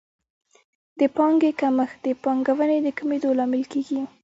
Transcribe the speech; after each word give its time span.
د 0.99 1.01
پانګې 1.15 1.51
کمښت 1.59 1.97
د 2.05 2.07
پانګونې 2.23 2.77
د 2.83 2.87
کمېدو 2.97 3.29
لامل 3.39 3.63
کیږي. 3.71 4.01